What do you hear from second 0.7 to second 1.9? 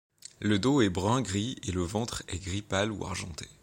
est brun gris et le